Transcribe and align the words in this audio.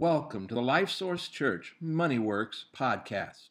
Welcome 0.00 0.46
to 0.46 0.54
the 0.54 0.62
Life 0.62 0.90
Source 0.90 1.26
Church 1.26 1.74
Money 1.80 2.20
Works 2.20 2.66
podcast. 2.72 3.48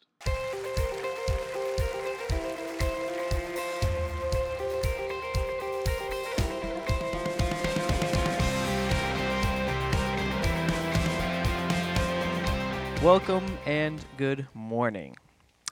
Welcome 13.02 13.58
and 13.66 14.02
good 14.16 14.46
morning. 14.54 15.18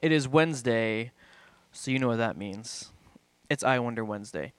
It 0.03 0.13
is 0.13 0.29
Wednesday, 0.29 1.11
so 1.73 1.91
you 1.91 1.99
know 1.99 2.09
what 2.09 2.19
that 2.19 2.37
means. 2.37 2.93
It's 3.49 3.65
I 3.65 3.79
Wonder 3.79 4.05
Wednesday. 4.05 4.53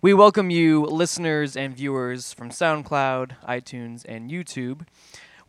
We 0.00 0.14
welcome 0.14 0.48
you, 0.48 0.86
listeners 0.86 1.54
and 1.54 1.76
viewers 1.76 2.32
from 2.32 2.48
SoundCloud, 2.48 3.32
iTunes, 3.46 4.06
and 4.08 4.30
YouTube. 4.30 4.86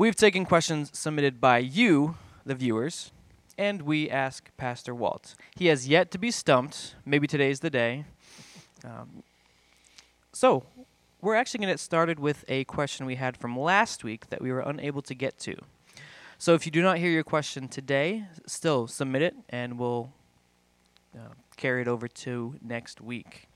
We've 0.01 0.15
taken 0.15 0.45
questions 0.45 0.89
submitted 0.97 1.39
by 1.39 1.59
you, 1.59 2.15
the 2.43 2.55
viewers, 2.55 3.11
and 3.55 3.83
we 3.83 4.09
ask 4.09 4.49
Pastor 4.57 4.95
Walt. 4.95 5.35
He 5.55 5.67
has 5.67 5.87
yet 5.87 6.09
to 6.09 6.17
be 6.17 6.31
stumped. 6.31 6.95
Maybe 7.05 7.27
today's 7.27 7.59
the 7.59 7.69
day. 7.69 8.05
Um, 8.83 9.21
so, 10.33 10.63
we're 11.21 11.35
actually 11.35 11.59
going 11.59 11.67
to 11.67 11.73
get 11.73 11.79
started 11.79 12.19
with 12.19 12.43
a 12.47 12.63
question 12.63 13.05
we 13.05 13.13
had 13.13 13.37
from 13.37 13.55
last 13.55 14.03
week 14.03 14.31
that 14.31 14.41
we 14.41 14.51
were 14.51 14.61
unable 14.61 15.03
to 15.03 15.13
get 15.13 15.37
to. 15.41 15.55
So, 16.39 16.55
if 16.55 16.65
you 16.65 16.71
do 16.71 16.81
not 16.81 16.97
hear 16.97 17.11
your 17.11 17.23
question 17.23 17.67
today, 17.67 18.25
still 18.47 18.87
submit 18.87 19.21
it 19.21 19.35
and 19.49 19.77
we'll 19.77 20.11
uh, 21.15 21.33
carry 21.57 21.83
it 21.83 21.87
over 21.87 22.07
to 22.07 22.55
next 22.59 23.01
week. 23.01 23.47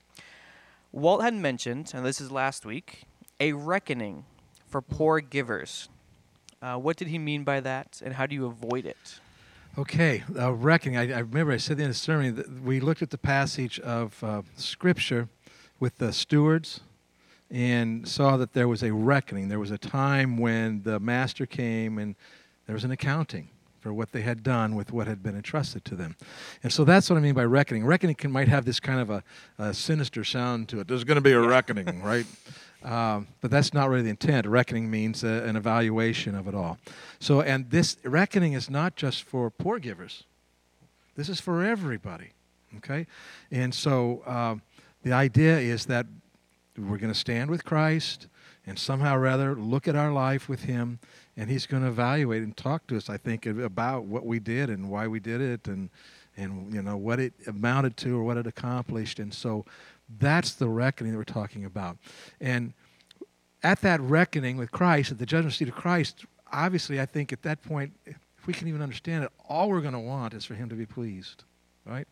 Walt 0.91 1.23
had 1.23 1.33
mentioned, 1.33 1.91
and 1.95 2.05
this 2.05 2.21
is 2.21 2.31
last 2.31 2.67
week, 2.67 3.05
a 3.39 3.53
reckoning 3.53 4.25
for 4.67 4.83
poor 4.83 5.21
givers. 5.21 5.89
Uh, 6.65 6.77
what 6.77 6.97
did 6.97 7.07
he 7.07 7.19
mean 7.19 7.43
by 7.43 7.59
that, 7.59 8.01
and 8.03 8.15
how 8.15 8.25
do 8.25 8.33
you 8.33 8.47
avoid 8.47 8.87
it? 8.87 9.19
Okay, 9.77 10.23
uh, 10.35 10.51
reckoning. 10.51 10.97
I, 10.97 11.17
I, 11.17 11.19
remember 11.19 11.51
I 11.51 11.57
said 11.57 11.79
in 11.79 11.89
the 11.89 11.93
sermon 11.93 12.35
that 12.37 12.63
we 12.63 12.79
looked 12.79 13.03
at 13.03 13.11
the 13.11 13.19
passage 13.19 13.79
of 13.81 14.23
uh, 14.23 14.41
Scripture 14.55 15.29
with 15.79 15.99
the 15.99 16.11
stewards 16.11 16.79
and 17.51 18.07
saw 18.07 18.35
that 18.37 18.53
there 18.53 18.67
was 18.67 18.81
a 18.81 18.91
reckoning. 18.91 19.47
There 19.47 19.59
was 19.59 19.69
a 19.69 19.77
time 19.77 20.37
when 20.37 20.81
the 20.81 20.99
master 20.99 21.45
came 21.45 21.99
and 21.99 22.15
there 22.65 22.73
was 22.73 22.83
an 22.83 22.89
accounting 22.89 23.49
for 23.79 23.93
what 23.93 24.11
they 24.11 24.21
had 24.21 24.41
done 24.41 24.73
with 24.73 24.91
what 24.91 25.05
had 25.05 25.21
been 25.21 25.35
entrusted 25.35 25.85
to 25.85 25.95
them. 25.95 26.15
And 26.63 26.73
so 26.73 26.83
that's 26.83 27.11
what 27.11 27.17
I 27.17 27.19
mean 27.19 27.35
by 27.35 27.45
reckoning. 27.45 27.85
Reckoning 27.85 28.15
can, 28.15 28.31
might 28.31 28.47
have 28.47 28.65
this 28.65 28.79
kind 28.79 28.99
of 28.99 29.11
a, 29.11 29.23
a 29.59 29.71
sinister 29.71 30.23
sound 30.23 30.69
to 30.69 30.79
it. 30.79 30.87
There's 30.87 31.03
going 31.03 31.17
to 31.17 31.21
be 31.21 31.33
a 31.33 31.39
reckoning, 31.39 32.01
right? 32.01 32.25
Um, 32.85 33.27
but 33.41 33.49
that's 33.49 33.73
not 33.73 33.89
really 33.89 34.03
the 34.03 34.09
intent. 34.09 34.45
Reckoning 34.45 34.91
means 34.91 35.23
uh, 35.23 35.43
an 35.43 35.55
evaluation 35.55 36.35
of 36.35 36.47
it 36.47 36.53
all. 36.53 36.77
So, 37.19 37.41
and 37.41 37.69
this 37.71 37.97
reckoning 38.03 38.53
is 38.53 38.69
not 38.69 38.95
just 38.95 39.23
for 39.23 39.49
poor 39.49 39.79
givers. 39.79 40.23
This 41.15 41.27
is 41.27 41.41
for 41.41 41.63
everybody. 41.63 42.29
Okay, 42.77 43.07
and 43.51 43.73
so 43.73 44.21
um, 44.27 44.61
the 45.01 45.13
idea 45.13 45.57
is 45.57 45.85
that 45.87 46.05
we're 46.77 46.97
going 46.97 47.11
to 47.11 47.19
stand 47.19 47.49
with 47.49 47.63
Christ 47.63 48.27
and 48.67 48.77
somehow 48.77 49.15
or 49.15 49.27
other 49.27 49.55
look 49.55 49.87
at 49.87 49.95
our 49.95 50.11
life 50.11 50.47
with 50.47 50.65
Him, 50.65 50.99
and 51.37 51.49
He's 51.49 51.65
going 51.65 51.81
to 51.83 51.89
evaluate 51.89 52.43
and 52.43 52.55
talk 52.55 52.85
to 52.87 52.97
us. 52.97 53.09
I 53.09 53.17
think 53.17 53.47
about 53.47 54.03
what 54.03 54.25
we 54.25 54.39
did 54.39 54.69
and 54.69 54.89
why 54.91 55.07
we 55.07 55.19
did 55.19 55.41
it, 55.41 55.67
and 55.67 55.89
and 56.37 56.71
you 56.71 56.83
know 56.83 56.97
what 56.97 57.19
it 57.19 57.33
amounted 57.47 57.97
to 57.97 58.19
or 58.19 58.23
what 58.23 58.37
it 58.37 58.45
accomplished. 58.45 59.17
And 59.17 59.33
so 59.33 59.65
that's 60.19 60.53
the 60.53 60.67
reckoning 60.67 61.13
that 61.13 61.17
we're 61.17 61.23
talking 61.23 61.65
about. 61.65 61.97
And 62.39 62.73
at 63.63 63.81
that 63.81 63.99
reckoning 64.01 64.57
with 64.57 64.71
Christ, 64.71 65.11
at 65.11 65.17
the 65.17 65.25
judgment 65.25 65.53
seat 65.53 65.69
of 65.69 65.75
Christ, 65.75 66.25
obviously, 66.51 67.01
I 67.01 67.05
think 67.05 67.33
at 67.33 67.41
that 67.43 67.61
point, 67.63 67.93
if 68.05 68.17
we 68.45 68.53
can 68.53 68.67
even 68.67 68.81
understand 68.81 69.23
it, 69.23 69.31
all 69.49 69.69
we're 69.69 69.81
going 69.81 69.93
to 69.93 69.99
want 69.99 70.33
is 70.33 70.45
for 70.45 70.53
Him 70.53 70.69
to 70.69 70.75
be 70.75 70.85
pleased, 70.85 71.43
right? 71.85 72.07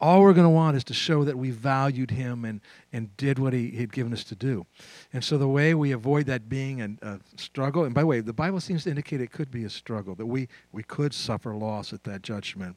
All 0.00 0.22
we're 0.22 0.32
going 0.32 0.44
to 0.44 0.50
want 0.50 0.76
is 0.76 0.84
to 0.84 0.94
show 0.94 1.24
that 1.24 1.36
we 1.36 1.50
valued 1.50 2.10
Him 2.10 2.44
and, 2.44 2.60
and 2.92 3.16
did 3.16 3.38
what 3.38 3.52
He 3.52 3.70
had 3.72 3.92
given 3.92 4.12
us 4.12 4.24
to 4.24 4.34
do. 4.34 4.66
And 5.12 5.22
so 5.22 5.38
the 5.38 5.48
way 5.48 5.74
we 5.74 5.92
avoid 5.92 6.26
that 6.26 6.48
being 6.48 6.80
a, 6.80 7.06
a 7.06 7.20
struggle, 7.36 7.84
and 7.84 7.94
by 7.94 8.02
the 8.02 8.06
way, 8.06 8.20
the 8.20 8.32
Bible 8.32 8.60
seems 8.60 8.84
to 8.84 8.90
indicate 8.90 9.20
it 9.20 9.32
could 9.32 9.50
be 9.50 9.64
a 9.64 9.70
struggle, 9.70 10.16
that 10.16 10.26
we, 10.26 10.48
we 10.72 10.82
could 10.82 11.14
suffer 11.14 11.54
loss 11.54 11.92
at 11.92 12.02
that 12.04 12.22
judgment, 12.22 12.76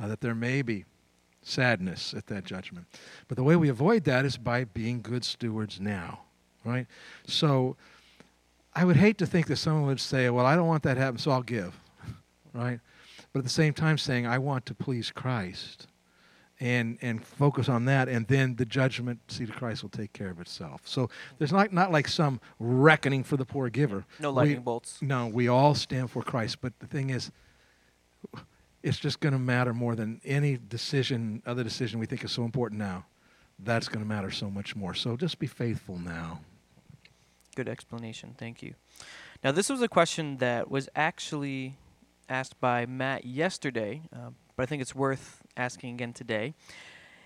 uh, 0.00 0.08
that 0.08 0.20
there 0.20 0.34
may 0.34 0.62
be 0.62 0.84
sadness 1.42 2.14
at 2.14 2.26
that 2.26 2.44
judgment. 2.44 2.86
But 3.28 3.36
the 3.36 3.42
way 3.42 3.56
we 3.56 3.68
avoid 3.68 4.04
that 4.04 4.24
is 4.24 4.36
by 4.36 4.64
being 4.64 5.02
good 5.02 5.24
stewards 5.24 5.80
now, 5.80 6.20
right? 6.64 6.86
So 7.26 7.76
I 8.74 8.84
would 8.84 8.96
hate 8.96 9.18
to 9.18 9.26
think 9.26 9.46
that 9.46 9.56
someone 9.56 9.86
would 9.86 10.00
say, 10.00 10.30
well, 10.30 10.46
I 10.46 10.54
don't 10.56 10.68
want 10.68 10.82
that 10.84 10.94
to 10.94 11.00
happen, 11.00 11.18
so 11.18 11.30
I'll 11.30 11.42
give, 11.42 11.78
right? 12.52 12.80
But 13.32 13.40
at 13.40 13.44
the 13.44 13.50
same 13.50 13.72
time 13.72 13.98
saying, 13.98 14.26
I 14.26 14.38
want 14.38 14.66
to 14.66 14.74
please 14.74 15.10
Christ 15.10 15.86
and, 16.60 16.98
and 17.00 17.24
focus 17.24 17.68
on 17.68 17.86
that, 17.86 18.08
and 18.08 18.26
then 18.26 18.56
the 18.56 18.66
judgment 18.66 19.20
seat 19.28 19.48
of 19.48 19.56
Christ 19.56 19.82
will 19.82 19.90
take 19.90 20.12
care 20.12 20.28
of 20.28 20.40
itself. 20.40 20.82
So 20.84 21.08
there's 21.38 21.52
not, 21.52 21.72
not 21.72 21.90
like 21.90 22.06
some 22.06 22.38
reckoning 22.58 23.24
for 23.24 23.38
the 23.38 23.46
poor 23.46 23.70
giver. 23.70 24.04
No 24.18 24.30
lightning 24.30 24.58
we, 24.58 24.62
bolts. 24.62 25.00
No, 25.00 25.26
we 25.26 25.48
all 25.48 25.74
stand 25.74 26.10
for 26.10 26.22
Christ. 26.22 26.58
But 26.60 26.78
the 26.78 26.86
thing 26.86 27.08
is, 27.10 27.30
it's 28.82 28.98
just 28.98 29.20
going 29.20 29.32
to 29.32 29.38
matter 29.38 29.74
more 29.74 29.94
than 29.94 30.20
any 30.24 30.56
decision, 30.56 31.42
other 31.46 31.62
decision 31.62 32.00
we 32.00 32.06
think 32.06 32.24
is 32.24 32.32
so 32.32 32.44
important 32.44 32.78
now. 32.78 33.06
That's 33.58 33.88
going 33.88 34.00
to 34.00 34.08
matter 34.08 34.30
so 34.30 34.50
much 34.50 34.74
more. 34.74 34.94
So 34.94 35.16
just 35.16 35.38
be 35.38 35.46
faithful 35.46 35.98
now. 35.98 36.40
Good 37.56 37.68
explanation. 37.68 38.34
Thank 38.38 38.62
you. 38.62 38.74
Now, 39.44 39.52
this 39.52 39.68
was 39.68 39.82
a 39.82 39.88
question 39.88 40.38
that 40.38 40.70
was 40.70 40.88
actually 40.94 41.76
asked 42.28 42.58
by 42.60 42.86
Matt 42.86 43.24
yesterday, 43.24 44.02
uh, 44.14 44.30
but 44.56 44.62
I 44.62 44.66
think 44.66 44.80
it's 44.80 44.94
worth 44.94 45.42
asking 45.56 45.94
again 45.94 46.12
today. 46.12 46.54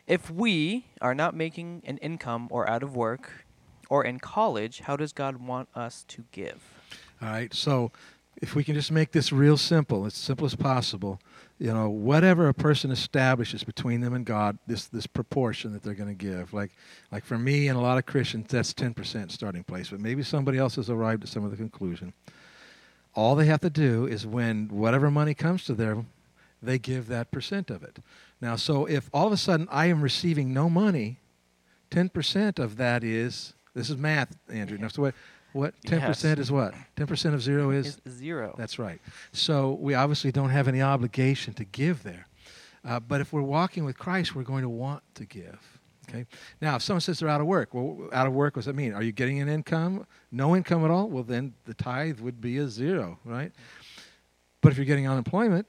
If 0.07 0.31
we 0.31 0.87
are 1.01 1.15
not 1.15 1.35
making 1.35 1.83
an 1.87 1.99
income 1.99 2.49
or 2.51 2.69
out 2.69 2.83
of 2.83 2.97
work 2.97 3.47
or 3.89 4.05
in 4.05 4.19
college, 4.19 4.81
how 4.81 4.97
does 4.97 5.13
God 5.13 5.37
want 5.37 5.69
us 5.75 6.05
to 6.09 6.25
give? 6.33 6.63
All 7.23 7.29
right. 7.29 7.53
So 7.55 7.93
if 8.37 8.55
we 8.55 8.65
can 8.65 8.75
just 8.75 8.91
make 8.91 9.13
this 9.13 9.33
real 9.33 9.57
simple, 9.57 10.07
as 10.07 10.15
simple 10.15 10.47
as 10.47 10.55
possible, 10.55 11.21
you 11.59 11.73
know, 11.73 11.89
whatever 11.89 12.49
a 12.49 12.55
person 12.55 12.91
establishes 12.91 13.63
between 13.63 14.01
them 14.01 14.13
and 14.13 14.27
God, 14.27 14.59
this 14.67 14.87
this 14.87 15.07
proportion 15.07 15.73
that 15.73 15.83
they're 15.83 15.95
going 15.95 16.09
to 16.09 16.15
give. 16.15 16.53
Like 16.53 16.73
like 17.13 17.25
for 17.25 17.39
me 17.39 17.69
and 17.69 17.79
a 17.79 17.81
lot 17.81 17.99
of 17.99 18.07
Christians, 18.07 18.47
that's 18.49 18.75
10% 18.75 19.31
starting 19.31 19.63
place. 19.65 19.91
But 19.91 20.01
maybe 20.01 20.23
somebody 20.23 20.59
else 20.59 20.77
has 20.77 20.91
arrived 20.91 21.23
at 21.23 21.29
some 21.29 21.45
of 21.45 21.51
the 21.51 21.57
conclusion. 21.57 22.13
All 23.15 23.37
they 23.37 23.47
have 23.47 23.61
to 23.61 23.71
do 23.71 24.07
is 24.07 24.27
when 24.27 24.69
whatever 24.69 25.11
money 25.11 25.35
comes 25.35 25.65
to 25.67 25.75
them, 25.75 26.09
they 26.61 26.79
give 26.79 27.07
that 27.09 27.31
percent 27.31 27.71
of 27.71 27.83
it. 27.85 27.99
Now, 28.41 28.57
so 28.57 28.87
if 28.87 29.09
all 29.13 29.29
of 29.29 29.33
a 29.33 29.37
sudden 29.37 29.69
I 29.71 29.87
am 29.87 30.03
receiving 30.03 30.53
no 30.53 30.69
money, 30.69 31.19
10% 31.91 32.59
of 32.59 32.77
that 32.77 33.05
is 33.05 33.53
this 33.75 33.91
is 33.91 33.97
math, 33.97 34.37
Andrew. 34.49 34.79
Now, 34.79 34.89
so 34.89 35.03
what 35.03 35.15
what 35.55 35.75
ten 35.87 36.01
yes. 36.01 36.09
percent 36.09 36.39
is 36.41 36.53
what? 36.53 36.75
Ten 36.97 37.07
percent 37.07 37.35
of 37.35 37.43
zero 37.43 37.71
is 37.71 37.99
it's 38.05 38.17
zero. 38.17 38.55
That's 38.59 38.79
right. 38.79 39.01
So 39.33 39.79
we 39.81 39.95
obviously 39.95 40.33
don't 40.33 40.51
have 40.51 40.69
any 40.69 40.83
obligation 40.83 41.55
to 41.55 41.65
give 41.65 42.03
there. 42.03 42.27
Uh, 42.85 43.01
but 43.01 43.21
if 43.21 43.33
we're 43.33 43.41
walking 43.41 43.85
with 43.85 43.97
Christ, 43.97 44.35
we're 44.35 44.43
going 44.43 44.63
to 44.63 44.69
want 44.69 45.03
to 45.15 45.25
give. 45.25 45.59
Okay. 46.09 46.27
Now, 46.61 46.77
if 46.77 46.83
someone 46.83 47.01
says 47.01 47.19
they're 47.19 47.29
out 47.29 47.41
of 47.41 47.47
work, 47.47 47.73
well, 47.73 48.09
out 48.13 48.27
of 48.27 48.35
work, 48.35 48.57
what 48.57 48.61
does 48.61 48.67
that 48.67 48.75
mean? 48.75 48.93
Are 48.93 49.03
you 49.03 49.13
getting 49.13 49.41
an 49.41 49.49
income? 49.49 50.07
No 50.31 50.55
income 50.55 50.85
at 50.85 50.91
all? 50.91 51.09
Well, 51.09 51.23
then 51.23 51.55
the 51.65 51.73
tithe 51.73 52.21
would 52.21 52.41
be 52.41 52.59
a 52.59 52.69
zero, 52.69 53.19
right? 53.25 53.53
But 54.61 54.73
if 54.73 54.77
you're 54.77 54.85
getting 54.85 55.09
unemployment, 55.09 55.67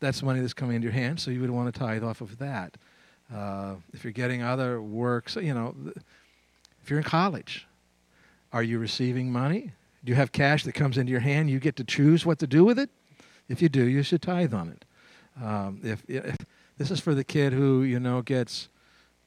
that's 0.00 0.22
money 0.22 0.40
that's 0.40 0.54
coming 0.54 0.76
into 0.76 0.86
your 0.86 0.92
hand, 0.92 1.20
so 1.20 1.30
you 1.30 1.40
would 1.40 1.50
want 1.50 1.72
to 1.72 1.78
tithe 1.78 2.02
off 2.02 2.20
of 2.20 2.38
that. 2.38 2.76
Uh, 3.34 3.74
if 3.92 4.04
you're 4.04 4.12
getting 4.12 4.42
other 4.42 4.80
works, 4.80 5.36
you 5.36 5.52
know, 5.52 5.74
if 6.82 6.88
you're 6.88 6.98
in 6.98 7.04
college, 7.04 7.66
are 8.52 8.62
you 8.62 8.78
receiving 8.78 9.30
money? 9.30 9.72
Do 10.04 10.10
you 10.10 10.16
have 10.16 10.32
cash 10.32 10.64
that 10.64 10.72
comes 10.72 10.98
into 10.98 11.10
your 11.10 11.20
hand? 11.20 11.50
You 11.50 11.58
get 11.58 11.76
to 11.76 11.84
choose 11.84 12.24
what 12.24 12.38
to 12.38 12.46
do 12.46 12.64
with 12.64 12.78
it? 12.78 12.90
If 13.48 13.60
you 13.60 13.68
do, 13.68 13.84
you 13.84 14.02
should 14.02 14.22
tithe 14.22 14.54
on 14.54 14.68
it. 14.68 14.84
Um, 15.42 15.80
if, 15.82 16.02
if 16.08 16.36
this 16.78 16.90
is 16.90 17.00
for 17.00 17.14
the 17.14 17.24
kid 17.24 17.52
who 17.52 17.82
you 17.82 18.00
know 18.00 18.22
gets 18.22 18.68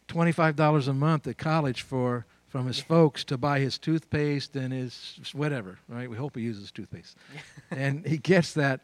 twenty-five 0.07 0.55
dollars 0.55 0.87
a 0.87 0.93
month 0.93 1.27
at 1.27 1.37
college 1.37 1.81
for 1.81 2.25
from 2.47 2.65
his 2.65 2.79
folks 2.79 3.23
to 3.25 3.37
buy 3.37 3.59
his 3.59 3.77
toothpaste 3.77 4.55
and 4.55 4.73
his 4.73 5.19
whatever, 5.33 5.77
right? 5.87 6.09
We 6.09 6.17
hope 6.17 6.35
he 6.35 6.41
uses 6.41 6.71
toothpaste, 6.71 7.17
and 7.71 8.05
he 8.05 8.17
gets 8.17 8.53
that. 8.53 8.81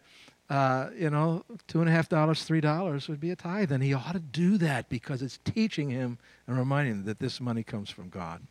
Uh, 0.48 0.92
you 0.96 1.10
know, 1.10 1.44
two 1.68 1.80
and 1.80 1.90
a 1.90 1.92
half 1.92 2.08
dollars, 2.08 2.44
three 2.44 2.62
dollars 2.62 3.08
would 3.08 3.20
be 3.20 3.32
a 3.32 3.36
tithe, 3.36 3.72
and 3.72 3.82
he 3.82 3.96
ought 3.96 4.12
to 4.12 4.20
do 4.20 4.60
that 4.60 4.88
because 4.90 5.24
it's 5.24 5.40
teaching 5.44 5.90
him 5.90 6.20
and 6.46 6.56
reminding 6.56 6.94
him 6.94 7.04
that 7.06 7.18
this 7.18 7.42
money 7.42 7.64
comes 7.64 7.90
from 7.90 8.10
God. 8.10 8.46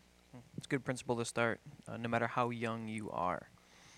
It's 0.65 0.67
a 0.67 0.77
good 0.77 0.85
principle 0.87 1.17
to 1.17 1.27
start, 1.27 1.61
uh, 1.87 1.99
no 1.99 2.09
matter 2.09 2.27
how 2.27 2.49
young 2.49 2.89
you 2.89 3.11
are. 3.11 3.51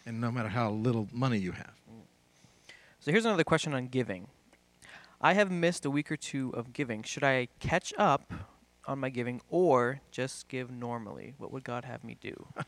And 0.04 0.20
no 0.20 0.32
matter 0.32 0.48
how 0.48 0.72
little 0.72 1.06
money 1.12 1.38
you 1.38 1.52
have. 1.52 1.74
Mm. 1.88 2.00
So 2.98 3.12
here's 3.12 3.24
another 3.24 3.44
question 3.44 3.72
on 3.72 3.86
giving. 3.86 4.26
I 5.20 5.34
have 5.34 5.48
missed 5.48 5.84
a 5.84 5.90
week 5.92 6.10
or 6.10 6.16
two 6.16 6.50
of 6.54 6.72
giving. 6.72 7.04
Should 7.04 7.22
I 7.22 7.46
catch 7.60 7.94
up 7.96 8.32
on 8.84 8.98
my 8.98 9.10
giving 9.10 9.42
or 9.48 10.00
just 10.10 10.48
give 10.48 10.72
normally? 10.72 11.34
What 11.38 11.52
would 11.52 11.62
God 11.62 11.84
have 11.84 12.02
me 12.02 12.16
do? 12.20 12.48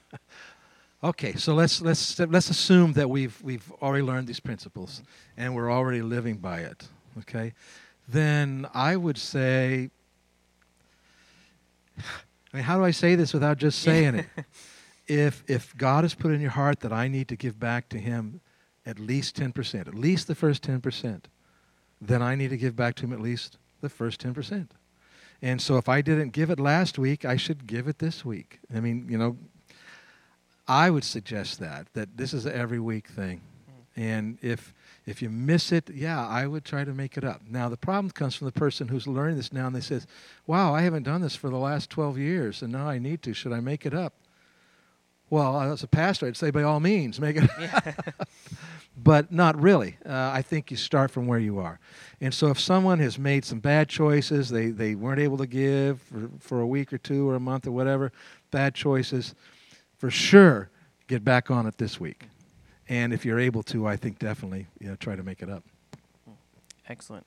Okay, 1.01 1.35
so 1.35 1.55
let's 1.55 1.81
let's 1.81 2.19
let's 2.19 2.51
assume 2.51 2.95
that 2.95 3.09
we've 3.09 3.41
we've 3.41 3.71
already 3.81 4.03
learned 4.03 4.27
these 4.27 4.41
principles 4.41 5.01
and 5.37 5.55
we're 5.55 5.71
already 5.71 6.03
living 6.03 6.39
by 6.39 6.59
it. 6.59 6.89
Okay, 7.19 7.55
then 8.09 8.67
I 8.75 8.97
would 8.97 9.17
say. 9.17 9.91
I 12.53 12.57
mean, 12.57 12.65
how 12.65 12.79
do 12.79 12.85
I 12.85 12.91
say 12.91 13.15
this 13.15 13.35
without 13.35 13.59
just 13.59 13.81
saying 13.81 14.15
it? 14.17 14.27
If 15.09 15.43
if 15.49 15.75
God 15.75 16.05
has 16.05 16.15
put 16.15 16.33
in 16.33 16.43
your 16.43 16.51
heart 16.51 16.81
that 16.81 16.93
I 16.93 17.09
need 17.09 17.29
to 17.29 17.37
give 17.37 17.59
back 17.59 17.89
to 17.89 17.99
Him 17.99 18.43
at 18.85 18.99
least 18.99 19.37
ten 19.37 19.53
percent, 19.53 19.89
at 19.89 19.95
least 19.95 20.27
the 20.27 20.35
first 20.35 20.63
ten 20.63 20.83
percent, 20.83 21.29
then 21.99 22.21
I 22.21 22.35
need 22.35 22.51
to 22.51 22.59
give 22.59 22.77
back 22.77 22.95
to 22.97 23.05
Him 23.05 23.15
at 23.15 23.21
least 23.21 23.57
the 23.81 23.89
first 23.89 24.21
ten 24.21 24.35
percent. 24.35 24.73
And 25.41 25.63
so 25.63 25.79
if 25.79 25.89
I 25.89 26.03
didn't 26.03 26.31
give 26.31 26.51
it 26.51 26.61
last 26.61 26.99
week, 26.99 27.25
I 27.25 27.37
should 27.37 27.67
give 27.67 27.89
it 27.89 28.01
this 28.01 28.23
week. 28.23 28.59
I 28.75 28.81
mean, 28.81 29.07
you 29.09 29.17
know, 29.17 29.39
I 30.67 30.91
would 30.91 31.05
suggest 31.05 31.59
that 31.61 31.87
that 31.95 32.19
this 32.19 32.35
is 32.35 32.45
an 32.45 32.53
every 32.53 32.79
week 32.79 33.09
thing, 33.09 33.41
and 33.99 34.39
if 34.43 34.73
if 35.07 35.21
you 35.21 35.29
miss 35.29 35.73
it, 35.73 35.91
yeah, 35.91 36.25
I 36.25 36.47
would 36.47 36.65
try 36.65 36.85
to 36.85 36.93
make 36.93 37.17
it 37.17 37.25
up. 37.25 37.43
Now 37.51 37.69
the 37.69 37.77
problem 37.77 38.11
comes 38.13 38.37
from 38.37 38.45
the 38.45 38.53
person 38.53 38.87
who's 38.87 39.09
learning 39.09 39.37
this 39.37 39.53
now, 39.53 39.67
and 39.67 39.75
they 39.75 39.81
says, 39.81 40.07
"Wow, 40.47 40.73
I 40.73 40.83
haven't 40.83 41.03
done 41.03 41.21
this 41.21 41.35
for 41.35 41.51
the 41.51 41.57
last 41.57 41.91
12 41.91 42.17
years, 42.17 42.63
and 42.63 42.73
now 42.73 42.89
I 42.89 42.99
need 42.99 43.23
to. 43.23 43.35
Should 43.35 43.53
I 43.53 43.61
make 43.61 43.85
it 43.85 43.93
up?" 43.93 44.15
Well, 45.31 45.61
as 45.61 45.83
a 45.83 45.89
pastor, 45.89 46.27
I'd 46.27 46.37
say 46.37 46.51
by 46.51 46.63
all 46.63 46.79
means 46.79 47.21
make 47.21 47.37
it, 47.37 47.51
but 48.97 49.33
not 49.33 49.61
really. 49.61 49.97
Uh, 50.07 50.31
I 50.33 50.43
think 50.43 50.71
you 50.71 50.77
start 50.77 51.11
from 51.11 51.27
where 51.27 51.41
you 51.41 51.59
are, 51.59 51.81
and 52.21 52.33
so 52.33 52.49
if 52.49 52.61
someone 52.61 53.01
has 53.01 53.19
made 53.19 53.45
some 53.45 53.59
bad 53.59 53.89
choices, 53.89 54.49
they 54.49 54.71
they 54.71 54.95
weren't 54.95 55.21
able 55.21 55.39
to 55.39 55.47
give 55.47 56.01
for, 56.03 56.31
for 56.39 56.61
a 56.61 56.67
week 56.67 56.93
or 56.93 56.99
two 56.99 57.29
or 57.29 57.35
a 57.35 57.41
month 57.41 57.67
or 57.67 57.73
whatever, 57.73 58.13
bad 58.53 58.77
choices 58.77 59.35
for 59.97 60.09
sure 60.09 60.71
get 61.09 61.25
back 61.25 61.51
on 61.51 61.67
it 61.67 61.79
this 61.79 61.99
week. 61.99 62.29
And 62.89 63.13
if 63.13 63.25
you're 63.25 63.39
able 63.39 63.63
to, 63.65 63.87
I 63.87 63.97
think 63.97 64.19
definitely 64.19 64.67
you 64.81 64.89
know, 64.89 64.97
try 64.97 65.15
to 65.15 65.23
make 65.23 65.43
it 65.43 65.51
up. 65.51 65.65
Excellent. 66.89 67.27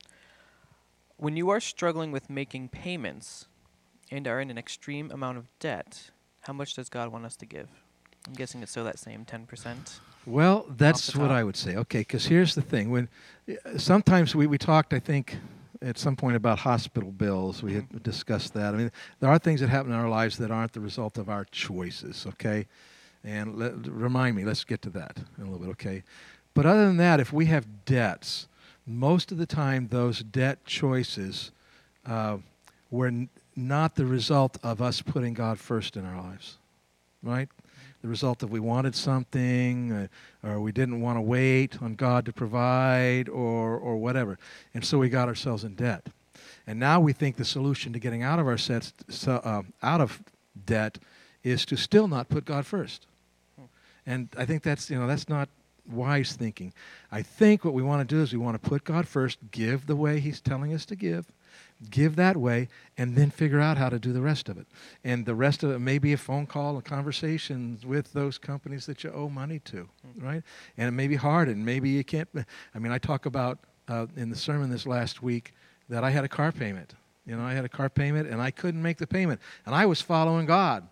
When 1.17 1.37
you 1.37 1.49
are 1.49 1.59
struggling 1.59 2.11
with 2.11 2.29
making 2.29 2.69
payments 2.69 3.47
and 4.09 4.27
are 4.27 4.41
in 4.41 4.49
an 4.49 4.57
extreme 4.57 5.11
amount 5.11 5.37
of 5.37 5.47
debt, 5.59 6.09
how 6.41 6.53
much 6.53 6.73
does 6.73 6.89
God 6.89 7.09
want 7.09 7.25
us 7.25 7.35
to 7.37 7.45
give? 7.45 7.69
I'm 8.27 8.33
guessing 8.33 8.61
it's 8.63 8.71
still 8.71 8.83
that 8.85 8.99
same 8.99 9.25
10%. 9.25 9.99
Well, 10.25 10.65
that's 10.69 11.15
what. 11.15 11.31
I 11.31 11.43
would 11.43 11.55
say. 11.55 11.75
Okay, 11.75 11.99
because 11.99 12.25
here's 12.25 12.53
the 12.53 12.61
thing: 12.61 12.91
when 12.91 13.09
uh, 13.49 13.77
sometimes 13.77 14.35
we, 14.35 14.45
we 14.45 14.59
talked, 14.59 14.93
I 14.93 14.99
think, 14.99 15.37
at 15.81 15.97
some 15.97 16.15
point 16.15 16.35
about 16.35 16.59
hospital 16.59 17.11
bills. 17.11 17.63
We 17.63 17.73
had 17.73 18.03
discussed 18.03 18.53
that. 18.53 18.75
I 18.75 18.77
mean, 18.77 18.91
there 19.19 19.31
are 19.31 19.39
things 19.39 19.61
that 19.61 19.69
happen 19.69 19.91
in 19.91 19.97
our 19.97 20.09
lives 20.09 20.37
that 20.37 20.51
aren't 20.51 20.73
the 20.73 20.79
result 20.79 21.17
of 21.17 21.27
our 21.27 21.45
choices. 21.45 22.27
Okay, 22.27 22.67
and 23.23 23.57
let, 23.57 23.87
remind 23.87 24.35
me. 24.35 24.45
Let's 24.45 24.63
get 24.63 24.81
to 24.83 24.89
that 24.91 25.17
in 25.37 25.43
a 25.43 25.51
little 25.51 25.59
bit. 25.59 25.69
Okay, 25.71 26.03
but 26.53 26.65
other 26.65 26.85
than 26.85 26.97
that, 26.97 27.19
if 27.19 27.31
we 27.31 27.45
have 27.47 27.85
debts, 27.85 28.47
most 28.85 29.31
of 29.31 29.37
the 29.37 29.45
time 29.45 29.87
those 29.89 30.23
debt 30.23 30.65
choices 30.65 31.51
uh, 32.05 32.37
were 32.89 33.07
n- 33.07 33.29
not 33.55 33.95
the 33.95 34.05
result 34.05 34.57
of 34.63 34.81
us 34.81 35.01
putting 35.01 35.33
God 35.33 35.59
first 35.59 35.95
in 35.95 36.05
our 36.05 36.21
lives, 36.21 36.57
right? 37.21 37.47
The 38.01 38.07
result 38.07 38.41
of 38.41 38.49
we 38.49 38.59
wanted 38.59 38.95
something, 38.95 39.91
uh, 40.43 40.47
or 40.47 40.59
we 40.59 40.71
didn't 40.71 41.01
want 41.01 41.17
to 41.17 41.21
wait 41.21 41.81
on 41.81 41.93
God 41.93 42.25
to 42.25 42.33
provide, 42.33 43.29
or 43.29 43.77
or 43.77 43.97
whatever, 43.97 44.39
and 44.73 44.83
so 44.83 44.97
we 44.97 45.09
got 45.09 45.27
ourselves 45.27 45.63
in 45.63 45.75
debt. 45.75 46.07
And 46.67 46.79
now 46.79 46.99
we 46.99 47.13
think 47.13 47.35
the 47.35 47.45
solution 47.45 47.93
to 47.93 47.99
getting 47.99 48.23
out 48.23 48.39
of 48.39 48.47
our 48.47 48.57
sets, 48.57 48.93
so, 49.09 49.33
uh, 49.43 49.63
out 49.81 50.01
of 50.01 50.21
debt, 50.65 50.99
is 51.43 51.65
to 51.65 51.75
still 51.75 52.07
not 52.07 52.29
put 52.29 52.45
God 52.45 52.65
first. 52.65 53.07
And 54.11 54.27
I 54.37 54.43
think 54.45 54.61
that's 54.61 54.89
you 54.89 54.99
know 54.99 55.07
that's 55.07 55.29
not 55.29 55.47
wise 55.89 56.33
thinking. 56.33 56.73
I 57.11 57.21
think 57.21 57.63
what 57.63 57.73
we 57.73 57.81
want 57.81 58.07
to 58.07 58.15
do 58.15 58.21
is 58.21 58.33
we 58.33 58.37
want 58.37 58.61
to 58.61 58.69
put 58.69 58.83
God 58.83 59.07
first, 59.07 59.39
give 59.51 59.87
the 59.87 59.95
way 59.95 60.19
He's 60.19 60.41
telling 60.41 60.73
us 60.73 60.85
to 60.87 60.97
give, 60.97 61.31
give 61.89 62.17
that 62.17 62.35
way, 62.35 62.67
and 62.97 63.15
then 63.15 63.29
figure 63.29 63.61
out 63.61 63.77
how 63.77 63.87
to 63.87 63.99
do 63.99 64.11
the 64.11 64.21
rest 64.21 64.49
of 64.49 64.57
it. 64.57 64.67
And 65.05 65.25
the 65.25 65.33
rest 65.33 65.63
of 65.63 65.71
it 65.71 65.79
may 65.79 65.97
be 65.97 66.11
a 66.11 66.17
phone 66.17 66.45
call, 66.45 66.77
a 66.77 66.81
conversation 66.81 67.79
with 67.85 68.11
those 68.11 68.37
companies 68.37 68.85
that 68.85 69.01
you 69.05 69.11
owe 69.11 69.29
money 69.29 69.59
to, 69.59 69.87
right? 70.17 70.43
And 70.77 70.89
it 70.89 70.91
may 70.91 71.07
be 71.07 71.15
hard, 71.15 71.47
and 71.47 71.65
maybe 71.65 71.89
you 71.89 72.03
can't. 72.03 72.27
I 72.75 72.79
mean, 72.79 72.91
I 72.91 72.97
talk 72.97 73.25
about 73.25 73.59
uh, 73.87 74.07
in 74.17 74.29
the 74.29 74.35
sermon 74.35 74.69
this 74.69 74.85
last 74.85 75.23
week 75.23 75.53
that 75.87 76.03
I 76.03 76.09
had 76.09 76.25
a 76.25 76.29
car 76.29 76.51
payment. 76.51 76.95
You 77.25 77.37
know, 77.37 77.43
I 77.43 77.53
had 77.53 77.63
a 77.63 77.69
car 77.69 77.89
payment, 77.89 78.27
and 78.27 78.41
I 78.41 78.51
couldn't 78.51 78.81
make 78.81 78.97
the 78.97 79.07
payment, 79.07 79.39
and 79.65 79.73
I 79.73 79.85
was 79.85 80.01
following 80.01 80.45
God. 80.45 80.85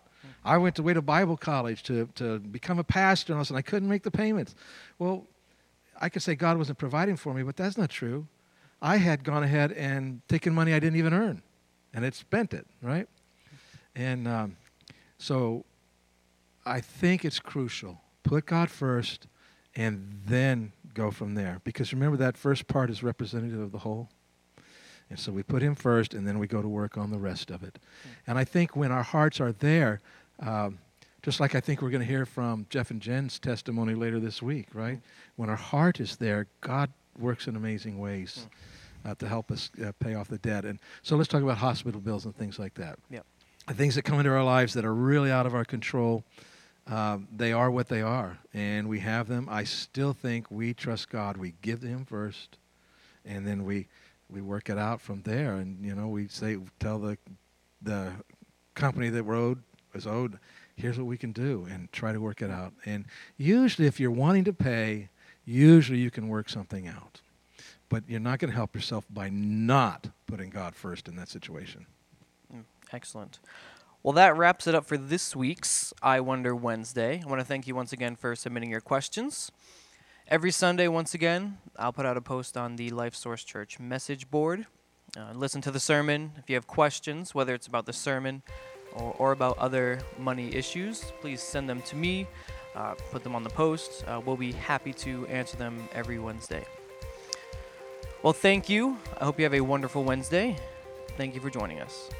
I 0.44 0.56
went 0.56 0.76
to 0.76 0.82
way 0.82 0.94
to 0.94 1.02
Bible 1.02 1.36
college 1.36 1.82
to, 1.84 2.08
to 2.14 2.38
become 2.38 2.78
a 2.78 2.84
pastor, 2.84 3.32
and 3.32 3.38
all 3.38 3.42
this, 3.42 3.50
and 3.50 3.58
I 3.58 3.62
couldn't 3.62 3.88
make 3.88 4.02
the 4.02 4.10
payments. 4.10 4.54
Well, 4.98 5.26
I 6.00 6.08
could 6.08 6.22
say 6.22 6.34
God 6.34 6.56
wasn't 6.56 6.78
providing 6.78 7.16
for 7.16 7.34
me, 7.34 7.42
but 7.42 7.56
that's 7.56 7.76
not 7.76 7.90
true. 7.90 8.26
I 8.80 8.96
had 8.96 9.22
gone 9.22 9.42
ahead 9.42 9.72
and 9.72 10.22
taken 10.28 10.54
money 10.54 10.72
I 10.72 10.80
didn't 10.80 10.96
even 10.96 11.12
earn, 11.12 11.42
and 11.92 12.04
had 12.04 12.14
spent 12.14 12.54
it, 12.54 12.66
right? 12.80 13.06
And 13.94 14.26
um, 14.26 14.56
so 15.18 15.64
I 16.64 16.80
think 16.80 17.24
it's 17.24 17.38
crucial. 17.38 18.00
Put 18.22 18.46
God 18.46 18.70
first, 18.70 19.26
and 19.76 20.20
then 20.26 20.72
go 20.94 21.10
from 21.10 21.34
there. 21.34 21.60
Because 21.64 21.92
remember, 21.92 22.16
that 22.16 22.36
first 22.36 22.66
part 22.66 22.90
is 22.90 23.02
representative 23.02 23.60
of 23.60 23.72
the 23.72 23.78
whole. 23.78 24.08
And 25.10 25.18
so 25.18 25.32
we 25.32 25.42
put 25.42 25.60
Him 25.60 25.74
first, 25.74 26.14
and 26.14 26.26
then 26.26 26.38
we 26.38 26.46
go 26.46 26.62
to 26.62 26.68
work 26.68 26.96
on 26.96 27.10
the 27.10 27.18
rest 27.18 27.50
of 27.50 27.62
it. 27.62 27.78
And 28.26 28.38
I 28.38 28.44
think 28.44 28.76
when 28.76 28.92
our 28.92 29.02
hearts 29.02 29.40
are 29.40 29.52
there, 29.52 30.00
um, 30.40 30.78
just 31.22 31.40
like 31.40 31.54
I 31.54 31.60
think 31.60 31.82
we're 31.82 31.90
going 31.90 32.00
to 32.00 32.06
hear 32.06 32.24
from 32.24 32.66
Jeff 32.70 32.90
and 32.90 33.00
Jen's 33.00 33.38
testimony 33.38 33.94
later 33.94 34.18
this 34.18 34.40
week, 34.40 34.68
right? 34.72 35.00
When 35.36 35.50
our 35.50 35.56
heart 35.56 36.00
is 36.00 36.16
there, 36.16 36.46
God 36.60 36.90
works 37.18 37.46
in 37.46 37.56
amazing 37.56 37.98
ways 37.98 38.46
uh, 39.04 39.14
to 39.16 39.28
help 39.28 39.50
us 39.50 39.70
uh, 39.84 39.92
pay 40.00 40.14
off 40.14 40.28
the 40.28 40.38
debt. 40.38 40.64
And 40.64 40.78
so 41.02 41.16
let's 41.16 41.28
talk 41.28 41.42
about 41.42 41.58
hospital 41.58 42.00
bills 42.00 42.24
and 42.24 42.34
things 42.34 42.58
like 42.58 42.74
that. 42.74 42.98
Yep. 43.10 43.26
The 43.66 43.74
things 43.74 43.94
that 43.94 44.02
come 44.02 44.18
into 44.18 44.30
our 44.30 44.44
lives 44.44 44.74
that 44.74 44.84
are 44.84 44.94
really 44.94 45.30
out 45.30 45.46
of 45.46 45.54
our 45.54 45.64
control, 45.64 46.24
um, 46.86 47.28
they 47.34 47.52
are 47.52 47.70
what 47.70 47.88
they 47.88 48.00
are, 48.00 48.38
and 48.54 48.88
we 48.88 49.00
have 49.00 49.28
them. 49.28 49.46
I 49.50 49.64
still 49.64 50.12
think 50.12 50.50
we 50.50 50.74
trust 50.74 51.10
God. 51.10 51.36
We 51.36 51.54
give 51.62 51.80
to 51.80 51.86
Him 51.86 52.04
first, 52.04 52.56
and 53.24 53.46
then 53.46 53.64
we 53.64 53.86
we 54.28 54.40
work 54.40 54.70
it 54.70 54.78
out 54.78 55.00
from 55.00 55.22
there. 55.22 55.54
And 55.54 55.84
you 55.84 55.94
know, 55.94 56.08
we 56.08 56.26
say 56.26 56.56
tell 56.80 56.98
the 56.98 57.18
the 57.82 58.12
company 58.74 59.10
that 59.10 59.24
we're 59.24 59.36
owed 59.36 59.62
is 59.94 60.06
owed. 60.06 60.38
Here's 60.76 60.98
what 60.98 61.06
we 61.06 61.18
can 61.18 61.32
do, 61.32 61.66
and 61.70 61.90
try 61.92 62.12
to 62.12 62.20
work 62.20 62.42
it 62.42 62.50
out. 62.50 62.72
And 62.86 63.04
usually, 63.36 63.86
if 63.86 64.00
you're 64.00 64.10
wanting 64.10 64.44
to 64.44 64.52
pay, 64.52 65.08
usually 65.44 65.98
you 65.98 66.10
can 66.10 66.28
work 66.28 66.48
something 66.48 66.86
out. 66.88 67.20
But 67.88 68.04
you're 68.08 68.20
not 68.20 68.38
going 68.38 68.50
to 68.50 68.56
help 68.56 68.74
yourself 68.74 69.04
by 69.10 69.30
not 69.30 70.08
putting 70.26 70.50
God 70.50 70.74
first 70.74 71.08
in 71.08 71.16
that 71.16 71.28
situation. 71.28 71.86
Excellent. 72.92 73.38
Well, 74.02 74.12
that 74.14 74.36
wraps 74.36 74.66
it 74.66 74.74
up 74.74 74.86
for 74.86 74.96
this 74.96 75.36
week's 75.36 75.92
I 76.02 76.20
Wonder 76.20 76.56
Wednesday. 76.56 77.22
I 77.24 77.28
want 77.28 77.40
to 77.40 77.44
thank 77.44 77.66
you 77.66 77.74
once 77.74 77.92
again 77.92 78.16
for 78.16 78.34
submitting 78.34 78.70
your 78.70 78.80
questions. 78.80 79.52
Every 80.26 80.50
Sunday, 80.50 80.88
once 80.88 81.12
again, 81.12 81.58
I'll 81.76 81.92
put 81.92 82.06
out 82.06 82.16
a 82.16 82.20
post 82.20 82.56
on 82.56 82.76
the 82.76 82.90
Life 82.90 83.14
Source 83.14 83.44
Church 83.44 83.78
message 83.78 84.30
board. 84.30 84.66
Uh, 85.16 85.32
listen 85.34 85.60
to 85.62 85.70
the 85.70 85.80
sermon. 85.80 86.32
If 86.38 86.48
you 86.48 86.54
have 86.54 86.66
questions, 86.66 87.34
whether 87.34 87.52
it's 87.52 87.66
about 87.66 87.86
the 87.86 87.92
sermon 87.92 88.42
or, 88.94 89.14
or 89.18 89.32
about 89.32 89.58
other 89.58 90.00
money 90.18 90.54
issues, 90.54 91.12
please 91.20 91.40
send 91.40 91.68
them 91.68 91.82
to 91.82 91.96
me. 91.96 92.26
Uh, 92.74 92.94
put 93.10 93.24
them 93.24 93.34
on 93.34 93.42
the 93.42 93.50
post. 93.50 94.04
Uh, 94.06 94.20
we'll 94.24 94.36
be 94.36 94.52
happy 94.52 94.92
to 94.92 95.26
answer 95.26 95.56
them 95.56 95.88
every 95.92 96.18
Wednesday. 96.18 96.64
Well, 98.22 98.32
thank 98.32 98.68
you. 98.68 98.96
I 99.18 99.24
hope 99.24 99.38
you 99.38 99.44
have 99.44 99.54
a 99.54 99.60
wonderful 99.60 100.04
Wednesday. 100.04 100.56
Thank 101.16 101.34
you 101.34 101.40
for 101.40 101.50
joining 101.50 101.80
us. 101.80 102.10